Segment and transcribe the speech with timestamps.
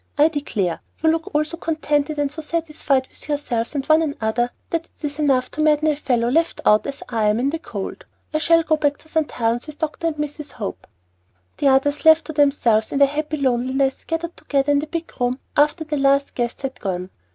[0.17, 4.49] "I declare, you all look so contented and so satisfied with yourselves and one another,
[4.71, 8.03] that it's enough to madden a fellow, left out, as I am, in the cold!
[8.33, 9.29] I shall go back to St.
[9.29, 10.07] Helen's with Dr.
[10.07, 10.53] and Mrs.
[10.53, 10.87] Hope."
[11.59, 15.37] The others, left to themselves in their happy loneliness, gathered together in the big room
[15.55, 17.11] after the last guest had gone.